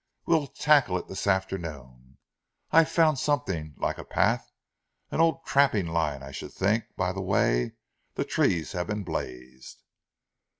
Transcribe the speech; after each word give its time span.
We'll 0.25 0.47
tackle 0.47 0.97
it 0.97 1.07
this 1.07 1.27
afternoon. 1.27 2.17
I've 2.71 2.89
found 2.89 3.19
something, 3.19 3.75
like 3.77 3.99
a 3.99 4.03
path, 4.03 4.49
an 5.11 5.21
old 5.21 5.45
trapping 5.45 5.85
line 5.85 6.23
I 6.23 6.31
should 6.31 6.53
think 6.53 6.85
by 6.97 7.11
the 7.11 7.21
way 7.21 7.73
the 8.15 8.25
trees 8.25 8.71
have 8.71 8.87
been 8.87 9.03
blazed." 9.03 9.83